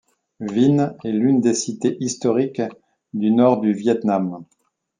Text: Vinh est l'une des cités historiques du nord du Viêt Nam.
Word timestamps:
Vinh 0.39 0.97
est 1.03 1.11
l'une 1.11 1.41
des 1.41 1.53
cités 1.53 1.95
historiques 1.99 2.63
du 3.13 3.29
nord 3.29 3.61
du 3.61 3.71
Viêt 3.71 3.99
Nam. 4.03 4.45